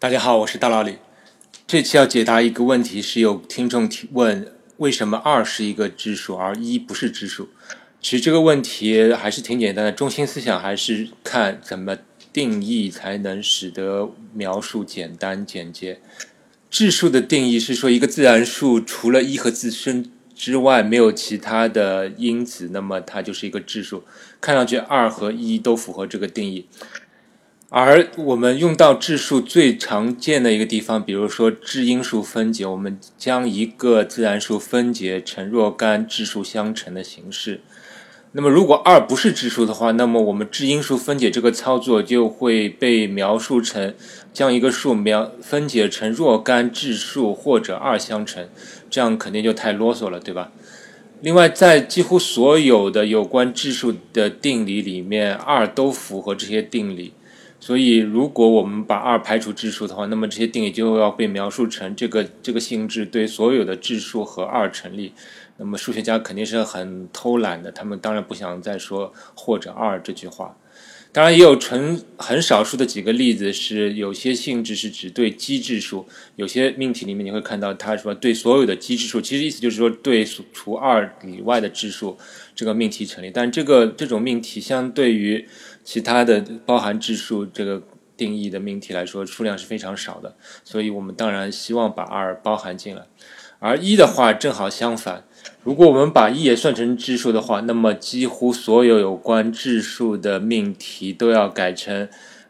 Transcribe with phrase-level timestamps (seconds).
[0.00, 0.96] 大家好，我是大老李。
[1.66, 7.50] 这期要解答一个问题，是有听众提问：为什么二是一个质数，而一不是质数？
[8.00, 11.98] 其实这个问题还是挺简单的，中心思想还是看怎么
[12.32, 16.00] 定义才能使得描述简单简洁。
[16.70, 24.04] 质数的定义是说，一个自然数除了一和自身之外没有其他的因子，那么它就是一个质数。
[24.40, 26.66] 看上去二和一都符合这个定义。
[27.72, 37.60] 而我们用到质数最常见的一个地方，比如说质因数分解，我们将一个自然数分解成若干质数相乘的形式。
[38.32, 43.94] 那么如果二不是质数的话，那么我们质因数分解这个操作就会被描述成
[44.32, 48.48] 将一个数描分解成若干质数或者二相乘，
[48.90, 50.50] 这样肯定就太啰嗦了，对吧？
[51.20, 57.12] 另外，在几乎所有的有关质数的定理里面，二都符合这些定理。
[57.62, 65.12] 所以，如果我们把二排除质数的话，那么这些定理就要被描述成这个这个性质对所有的质数和二成立。
[65.58, 70.56] 那么数学家肯定是很偷懒的，他们当然不想再说或者二这句话。
[71.12, 82.16] 当然，也有纯很少数的几个例子是有些性质是只对奇质数，有些命题里面你会看到它说对所有的奇质数，其实意思就是说对除二以外的质数
[82.54, 83.30] 这个命题成立。
[83.32, 85.48] 但这个这种命题相对于
[85.82, 87.82] 其他的包含质数这个
[88.16, 93.02] 定义的命题来说，数量是非常少的，所以我们当然希望把二包含进来。
[93.58, 95.24] 而一的话正好相反，
[95.62, 102.08] 如果我们把一也算成质数的话，那么几乎所有有关质数的命题都要改成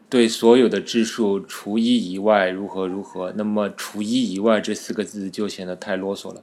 [0.09, 3.33] 对所有的质数除一以外如何如何。
[3.35, 6.41] 那么除一以外这四个字就显得太啰嗦了，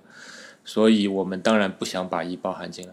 [0.62, 2.92] 所以我们当然不想把一包含进来。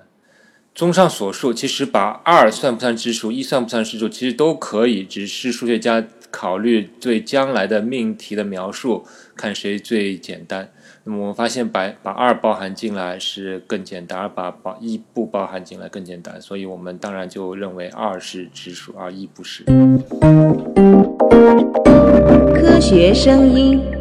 [0.73, 6.05] 综上所述，其实把二算不算质数，一算不算质数，其实都可以，只是数学家
[6.35, 9.05] 考虑对将来的命题的描述，
[9.37, 10.69] 看谁最简单。
[11.05, 19.63] 那么我们发现，把把二包含进来是更简单，而把把一不包含进来更简单，所以我们当然就认为二是质数，而一不是。
[22.53, 23.94] 科学声音。